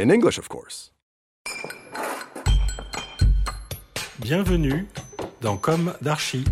[0.00, 0.90] In English, of course.
[4.20, 4.86] Bienvenue
[5.40, 6.44] dans Comme d'Archi.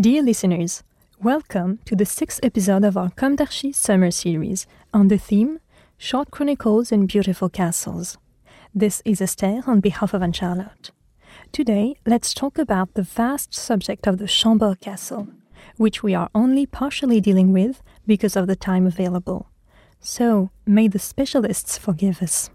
[0.00, 0.84] Dear listeners,
[1.20, 5.58] welcome to the sixth episode of our Comme d'Archi summer series on the theme
[5.96, 8.18] Short Chronicles and Beautiful Castles.
[8.72, 10.92] This is Esther on behalf of Anne Charlotte.
[11.50, 15.26] Today, let's talk about the vast subject of the Chambord Castle,
[15.76, 19.50] which we are only partially dealing with because of the time available.
[20.00, 22.50] So, may the specialists forgive us.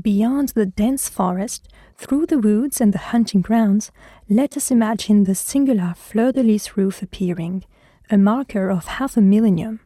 [0.00, 3.90] Beyond the dense forest, through the woods and the hunting grounds,
[4.28, 7.64] let us imagine the singular fleur de lis roof appearing,
[8.10, 9.80] a marker of half a millennium.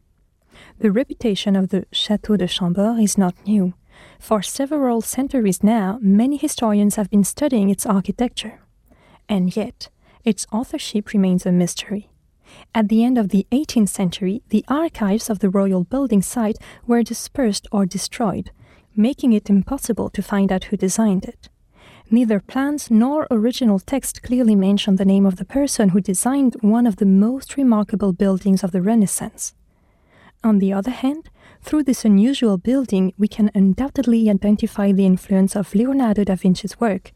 [0.79, 3.73] The reputation of the Château de Chambord is not new.
[4.19, 8.59] For several centuries now, many historians have been studying its architecture.
[9.29, 9.89] And yet,
[10.23, 12.09] its authorship remains a mystery.
[12.75, 17.03] At the end of the 18th century, the archives of the royal building site were
[17.03, 18.51] dispersed or destroyed,
[18.95, 21.49] making it impossible to find out who designed it.
[22.09, 26.85] Neither plans nor original text clearly mention the name of the person who designed one
[26.85, 29.53] of the most remarkable buildings of the Renaissance.
[30.43, 31.29] On the other hand,
[31.61, 37.11] through this unusual building, we can undoubtedly identify the influence of Leonardo da Vinci's work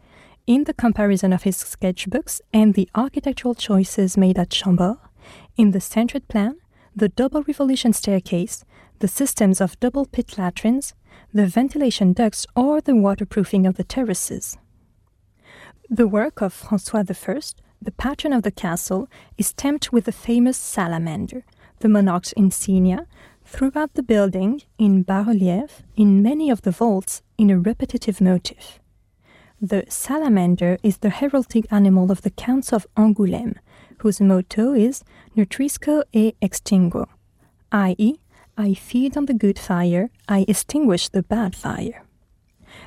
[0.47, 4.97] in the comparison of his sketchbooks and the architectural choices made at Chambord,
[5.57, 6.57] in the centered plan,
[6.95, 8.63] the double revolution staircase,
[8.99, 10.93] the systems of double pit latrines,
[11.33, 14.57] the ventilation ducts, or the waterproofing of the terraces.
[15.89, 17.39] The work of Francois I,
[17.81, 21.43] the patron of the castle, is stamped with the famous salamander,
[21.79, 23.07] the monarch's insignia,
[23.43, 28.79] throughout the building, in bas relief, in many of the vaults, in a repetitive motif.
[29.61, 33.55] The salamander is the heraldic animal of the Counts of Angoulême,
[33.99, 35.03] whose motto is
[35.35, 37.07] Nutrisco et extinguo,
[37.71, 38.15] i.e.,
[38.57, 42.05] I feed on the good fire, I extinguish the bad fire.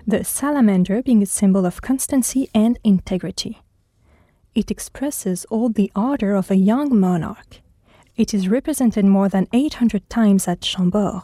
[0.07, 3.61] The salamander being a symbol of constancy and integrity.
[4.55, 7.61] It expresses all the ardor of a young monarch.
[8.17, 11.23] It is represented more than 800 times at Chambord.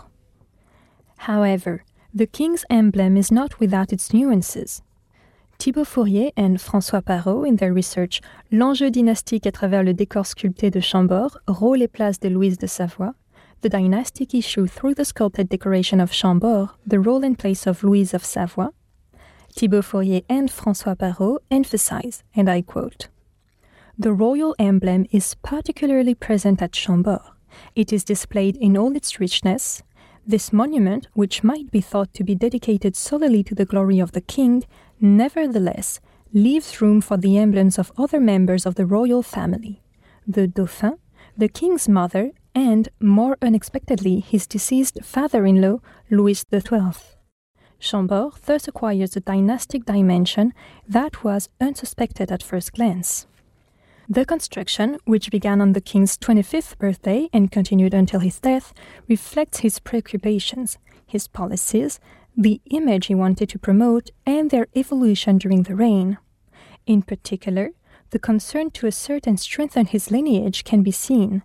[1.19, 4.83] However, the king's emblem is not without its nuances.
[5.59, 8.21] Thibaut Fourier and François Parot, in their research
[8.51, 12.67] L'enjeu dynastique à travers le décor sculpté de Chambord, rôle et place de Louise de
[12.67, 13.15] Savoie,
[13.63, 18.15] the dynastic issue through the sculpted decoration of Chambord, the role and place of Louise
[18.15, 18.73] of Savoie,
[19.57, 23.09] Thibaut Fourier and François Parot emphasize, and I quote,
[23.97, 27.23] The royal emblem is particularly present at Chambord.
[27.77, 29.83] It is displayed in all its richness.
[30.27, 34.23] This monument, which might be thought to be dedicated solely to the glory of the
[34.23, 34.65] king,
[34.99, 36.01] nevertheless
[36.33, 39.83] leaves room for the emblems of other members of the royal family
[40.27, 40.97] the Dauphin,
[41.37, 45.81] the king's mother, and, more unexpectedly, his deceased father in law,
[46.11, 46.93] Louis XII.
[47.79, 50.55] Chambord thus acquires a dynastic dimension
[50.89, 53.27] that was unsuspected at first glance.
[54.09, 58.75] The construction, which began on the king's 25th birthday and continued until his death,
[59.09, 60.77] reflects his preoccupations,
[61.07, 62.01] his policies,
[62.37, 66.19] the image he wanted to promote, and their evolution during the reign.
[66.87, 67.71] In particular,
[68.11, 71.43] the concern to assert and strengthen his lineage can be seen.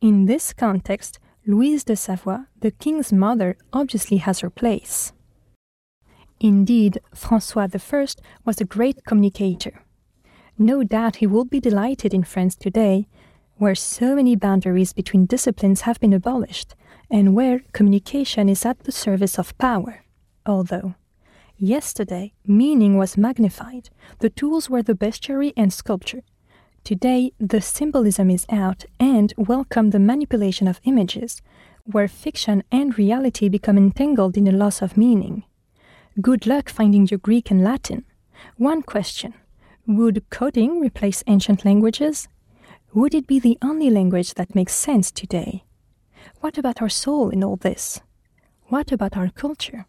[0.00, 5.12] In this context, Louise de Savoie, the king's mother, obviously has her place.
[6.40, 8.06] Indeed, Francois I
[8.44, 9.81] was a great communicator.
[10.62, 13.08] No doubt he will be delighted in France today,
[13.56, 16.76] where so many boundaries between disciplines have been abolished,
[17.10, 20.04] and where communication is at the service of power.
[20.46, 20.94] Although,
[21.56, 26.22] yesterday, meaning was magnified, the tools were the bestiary and sculpture.
[26.84, 31.42] Today, the symbolism is out and welcome the manipulation of images,
[31.86, 35.42] where fiction and reality become entangled in a loss of meaning.
[36.20, 38.04] Good luck finding your Greek and Latin.
[38.58, 39.34] One question
[39.86, 42.28] Would coding replace ancient languages?
[42.94, 45.64] Would it be the only language that makes sense today?
[46.40, 48.00] What about our soul in all this?
[48.68, 49.86] What about our culture?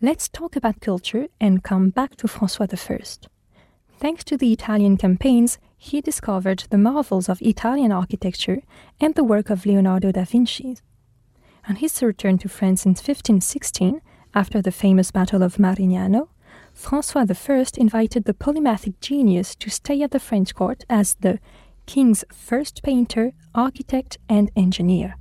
[0.00, 3.00] Let's talk about culture and come back to Francois I.
[3.98, 8.62] Thanks to the Italian campaigns, he discovered the marvels of Italian architecture
[8.98, 10.78] and the work of Leonardo da Vinci.
[11.68, 14.00] On his return to France in 1516,
[14.34, 16.28] after the famous Battle of Marignano,
[16.72, 21.38] Francois I invited the polymathic genius to stay at the French court as the
[21.86, 25.16] king's first painter, architect, and engineer.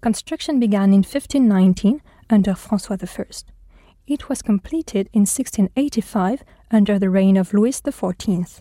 [0.00, 2.00] Construction began in 1519
[2.30, 3.24] under Francois I.
[4.06, 8.60] It was completed in 1685 under the reign of Louis XIV.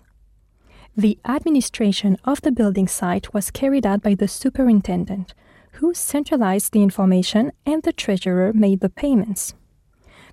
[0.98, 5.34] The administration of the building site was carried out by the superintendent,
[5.74, 9.54] who centralized the information and the treasurer made the payments.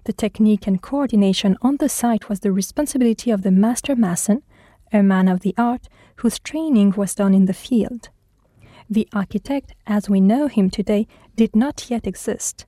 [0.06, 4.44] The technique and coordination on the site was the responsibility of the master mason,
[4.92, 5.88] a man of the art
[6.18, 8.10] whose training was done in the field.
[8.88, 12.66] The architect, as we know him today, did not yet exist.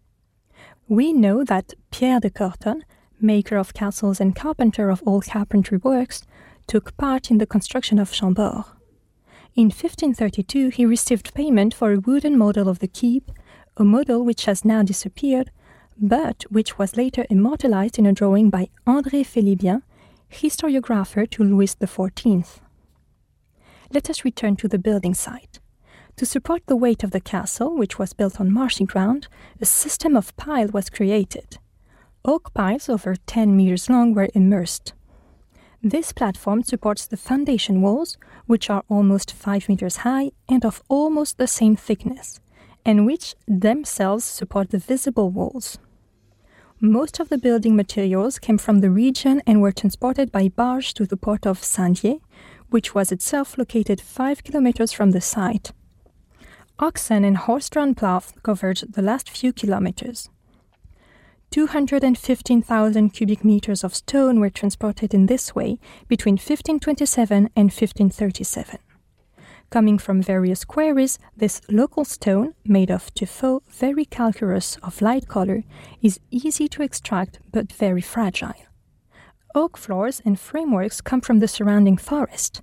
[0.88, 2.82] We know that Pierre de Corton,
[3.20, 6.25] maker of castles and carpenter of all carpentry works,
[6.67, 8.64] took part in the construction of Chambord.
[9.55, 13.31] In 1532, he received payment for a wooden model of the keep,
[13.76, 15.52] a model which has now disappeared,
[16.00, 19.83] but which was later immortalized in a drawing by André Félibien,
[20.31, 22.61] historiographer to Louis XIV.
[23.93, 25.59] Let us return to the building site.
[26.17, 29.29] To support the weight of the castle, which was built on marshy ground,
[29.61, 31.59] a system of piles was created.
[32.25, 34.93] Oak piles over 10 meters long were immersed.
[35.83, 41.39] This platform supports the foundation walls, which are almost 5 meters high and of almost
[41.39, 42.41] the same thickness,
[42.85, 45.79] and which themselves support the visible walls.
[46.81, 51.07] Most of the building materials came from the region and were transported by barge to
[51.07, 52.21] the port of Saint-Dyé,
[52.71, 55.73] which was itself located 5 kilometers from the site.
[56.79, 60.31] Oxen and horse-drawn plows covered the last few kilometers.
[61.51, 68.79] 215,000 cubic meters of stone were transported in this way between 1527 and 1537.
[69.70, 75.62] Coming from various quarries, this local stone, made of tuffeau, very calcareous of light color,
[76.00, 78.55] is easy to extract but very fragile.
[79.55, 82.62] Oak floors and frameworks come from the surrounding forest.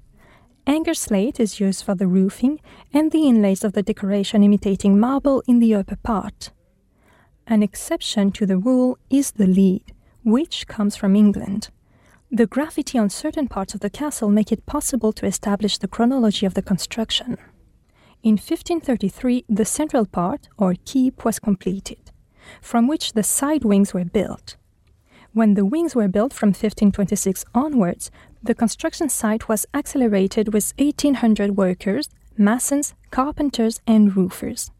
[0.65, 2.59] Angers slate is used for the roofing
[2.91, 6.49] and the inlays of the decoration imitating marble in the upper part.
[7.45, 9.93] An exception to the rule is the lead,
[10.23, 11.69] which comes from England.
[12.35, 16.45] The graffiti on certain parts of the castle make it possible to establish the chronology
[16.45, 17.37] of the construction.
[18.23, 22.11] In 1533, the central part, or keep, was completed,
[22.59, 24.57] from which the side wings were built.
[25.31, 28.11] When the wings were built from 1526 onwards,
[28.43, 34.71] the construction site was accelerated with 1,800 workers, masons, carpenters, and roofers.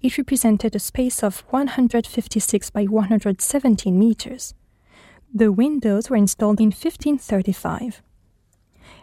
[0.00, 4.54] It represented a space of 156 by 117 meters.
[5.32, 8.02] The windows were installed in 1535.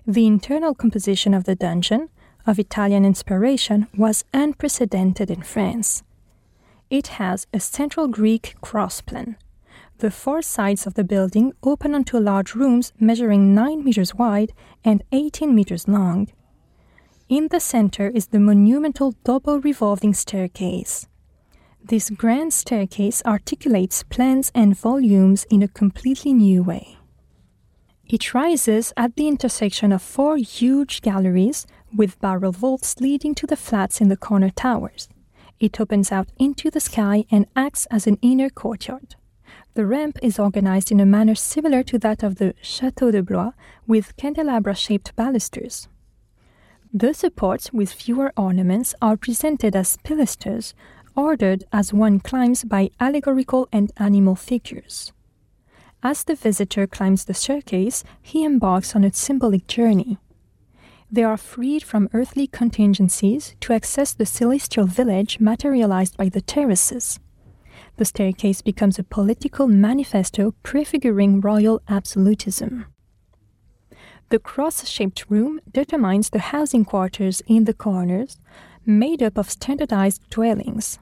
[0.06, 2.10] The internal composition of the dungeon,
[2.46, 6.04] of Italian inspiration, was unprecedented in France.
[6.90, 9.38] It has a central Greek cross plan.
[10.00, 14.52] The four sides of the building open onto large rooms measuring 9 meters wide
[14.84, 16.28] and 18 meters long.
[17.30, 21.08] In the center is the monumental double revolving staircase.
[21.90, 26.98] This grand staircase articulates plans and volumes in a completely new way.
[28.06, 33.56] It rises at the intersection of four huge galleries with barrel vaults leading to the
[33.56, 35.08] flats in the corner towers.
[35.62, 39.16] It opens out into the sky and acts as an inner courtyard.
[39.76, 43.52] The ramp is organized in a manner similar to that of the Château de Blois,
[43.86, 45.88] with candelabra shaped balusters.
[46.94, 50.74] The supports with fewer ornaments are presented as pilasters
[51.18, 55.12] ordered as one climbs by allegorical and animal figures.
[56.04, 60.20] As the visitor climbs the staircase, he embarks on a symbolic journey.
[61.12, 67.20] They are freed from earthly contingencies to access the celestial village materialized by the terraces.
[67.96, 72.86] The staircase becomes a political manifesto prefiguring royal absolutism.
[74.30, 78.38] The cross shaped room determines the housing quarters in the corners,
[78.86, 81.00] made up of standardized dwellings.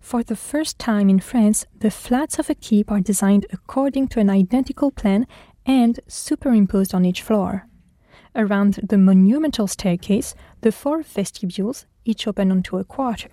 [0.00, 4.20] For the first time in France, the flats of a keep are designed according to
[4.20, 5.26] an identical plan
[5.64, 7.66] and superimposed on each floor.
[8.34, 13.30] Around the monumental staircase, the four vestibules each open onto a quarter.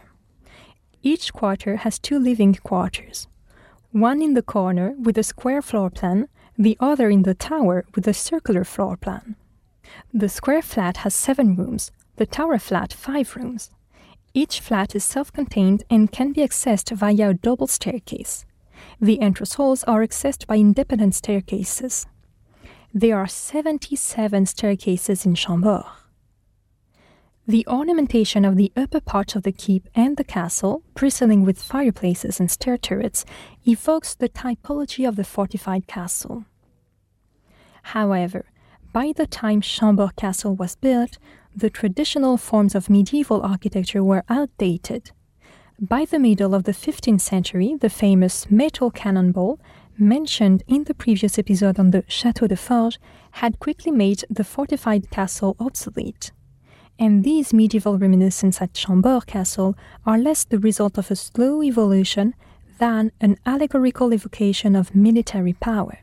[1.01, 3.27] Each quarter has two living quarters
[3.93, 6.27] one in the corner with a square floor plan,
[6.57, 9.35] the other in the tower with a circular floor plan.
[10.11, 13.69] The square flat has seven rooms, the tower flat five rooms.
[14.33, 18.45] Each flat is self contained and can be accessed via a double staircase.
[18.99, 22.07] The entrance halls are accessed by independent staircases.
[22.95, 25.85] there are 77 staircases in Chambord.
[27.47, 32.39] The ornamentation of the upper part of the keep and the castle, bristling with fireplaces
[32.39, 33.25] and stair turrets,
[33.65, 36.45] evokes the typology of the fortified castle.
[37.81, 38.45] However,
[38.93, 41.17] by the time Chambord Castle was built,
[41.55, 45.11] the traditional forms of medieval architecture were outdated.
[45.79, 49.59] By the middle of the 15th century, the famous metal cannonball,
[49.97, 52.99] mentioned in the previous episode on the Château de Forges,
[53.31, 56.31] had quickly made the fortified castle obsolete.
[56.99, 62.33] And these medieval reminiscences at Chambord Castle are less the result of a slow evolution
[62.79, 65.99] than an allegorical evocation of military power.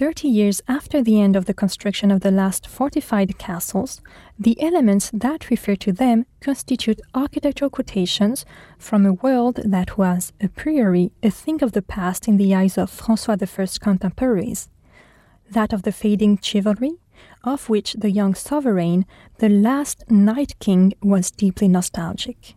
[0.00, 4.00] Thirty years after the end of the construction of the last fortified castles,
[4.38, 8.46] the elements that refer to them constitute architectural quotations
[8.78, 12.78] from a world that was, a priori, a thing of the past in the eyes
[12.78, 14.70] of Francois I's contemporaries.
[15.50, 16.94] That of the fading chivalry,
[17.44, 19.04] of which the young sovereign,
[19.36, 22.54] the last knight king, was deeply nostalgic.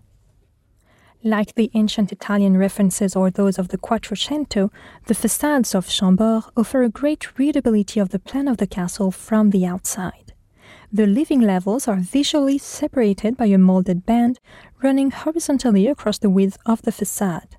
[1.25, 4.69] Like the ancient Italian references or those of the Quattrocento,
[5.05, 9.51] the facades of Chambord offer a great readability of the plan of the castle from
[9.51, 10.33] the outside.
[10.91, 14.41] The living levels are visually separated by a molded band
[14.81, 17.55] running horizontally across the width of the facade.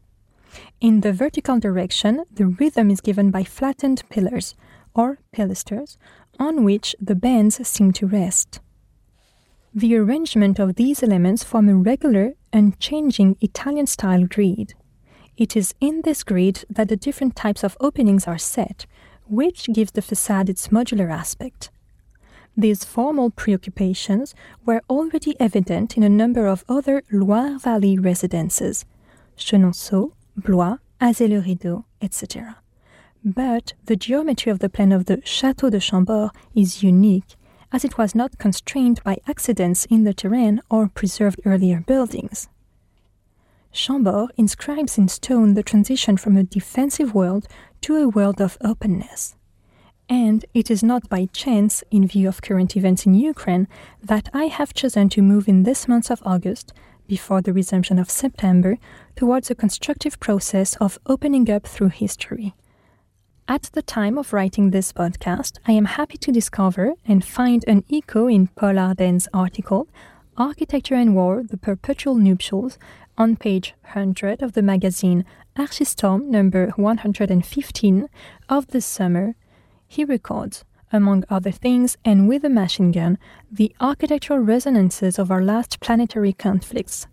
[0.82, 4.54] In the vertical direction, the rhythm is given by flattened pillars,
[4.94, 5.96] or pilasters,
[6.38, 8.60] on which the bands seem to rest.
[9.76, 14.74] The arrangement of these elements form a regular, and changing Italian style grid.
[15.36, 18.86] It is in this grid that the different types of openings are set,
[19.26, 21.70] which gives the facade its modular aspect.
[22.56, 24.32] These formal preoccupations
[24.64, 28.84] were already evident in a number of other Loire Valley residences,
[29.36, 32.58] Chenonceau, Blois, Azay-le-Rideau, etc.
[33.24, 37.34] But the geometry of the plan of the Château de Chambord is unique
[37.74, 42.48] as it was not constrained by accidents in the terrain or preserved earlier buildings.
[43.72, 47.48] Chambord inscribes in stone the transition from a defensive world
[47.80, 49.34] to a world of openness.
[50.08, 53.66] And it is not by chance, in view of current events in Ukraine,
[54.00, 56.72] that I have chosen to move in this month of August,
[57.08, 58.78] before the resumption of September,
[59.16, 62.54] towards a constructive process of opening up through history.
[63.46, 67.84] At the time of writing this podcast, I am happy to discover and find an
[67.92, 69.86] echo in Paul Ardenne's article,
[70.38, 72.78] Architecture and War The Perpetual Nuptials,
[73.18, 78.08] on page 100 of the magazine Archistorm number 115
[78.48, 79.34] of this summer.
[79.86, 83.18] He records, among other things, and with a machine gun,
[83.52, 87.06] the architectural resonances of our last planetary conflicts,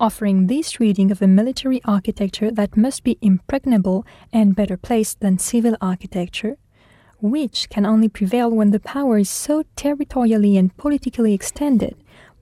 [0.00, 5.38] offering this reading of a military architecture that must be impregnable and better placed than
[5.38, 6.56] civil architecture,
[7.20, 11.96] which can only prevail when the power is so territorially and politically extended,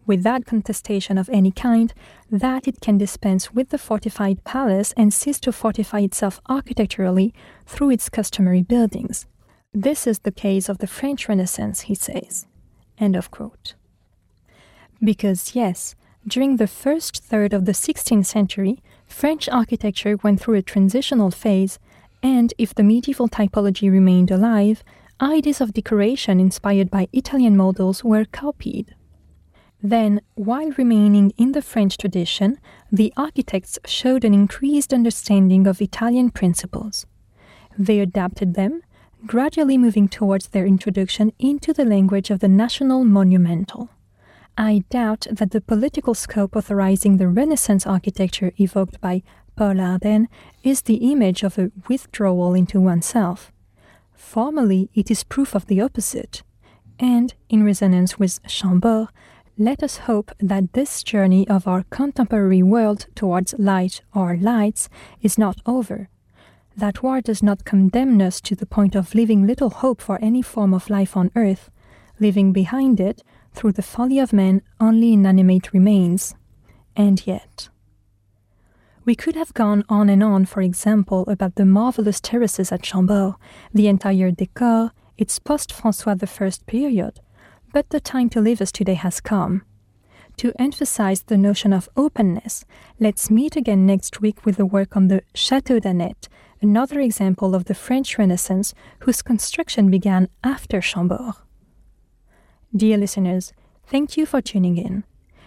[0.07, 1.93] without contestation of any kind,
[2.31, 7.35] that it can dispense with the fortified palace and cease to fortify itself architecturally
[7.65, 9.27] through its customary buildings.
[9.73, 12.47] This is the case of the French Renaissance, he says.
[12.99, 13.75] End of quote.
[15.03, 15.95] Because, yes,
[16.27, 21.79] during the first third of the 16th century, French architecture went through a transitional phase,
[22.23, 24.83] and if the medieval typology remained alive,
[25.21, 28.95] ideas of decoration inspired by Italian models were copied.
[29.83, 32.59] Then, while remaining in the French tradition,
[32.91, 37.07] the architects showed an increased understanding of Italian principles.
[37.79, 38.83] They adapted them,
[39.27, 43.91] gradually moving towards their introduction into the language of the national monumental.
[44.59, 49.23] I doubt that the political scope authorizing the Renaissance architecture evoked by
[49.55, 50.29] Paul Ardenne
[50.63, 53.53] is the image of a withdrawal into oneself.
[54.15, 56.43] Formally, it is proof of the opposite.
[56.99, 59.09] And, in resonance with Chambord,
[59.59, 64.89] let us hope that this journey of our contemporary world towards light or lights
[65.21, 66.09] is not over.
[66.75, 70.41] That war does not condemn us to the point of leaving little hope for any
[70.41, 71.71] form of life on earth,
[72.19, 73.23] leaving behind it
[73.57, 76.35] through the folly of men, only inanimate remains.
[76.95, 77.69] And yet.
[79.05, 83.35] We could have gone on and on, for example, about the marvelous terraces at Chambord,
[83.73, 87.21] the entire decor, its post Francois I period,
[87.73, 89.63] but the time to leave us today has come.
[90.39, 92.65] To emphasize the notion of openness,
[93.01, 96.29] let's meet again next week with the work on the Château d'Anet,
[96.61, 101.46] another example of the French Renaissance whose construction began after Chambord.
[102.77, 103.55] Dear listeners,
[103.87, 105.05] thank you for tuning in.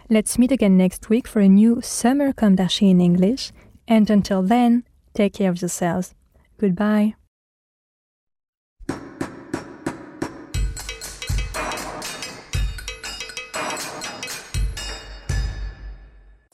[0.09, 3.51] Let's meet again next week for a new Summer Come in English,
[3.87, 4.83] and until then,
[5.13, 6.15] take care of yourselves.
[6.57, 7.13] Goodbye.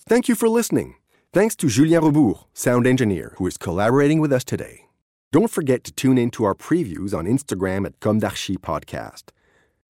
[0.07, 0.95] Thank you for listening.
[1.31, 4.87] Thanks to Julien Rebourg, sound engineer, who is collaborating with us today.
[5.31, 9.31] Don't forget to tune in to our previews on Instagram at Comme Podcast.